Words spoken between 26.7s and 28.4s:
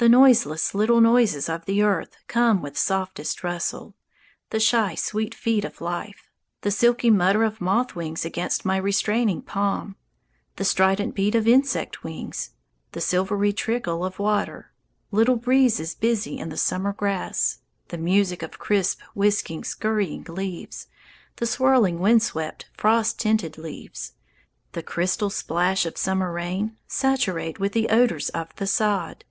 Saturate with the odours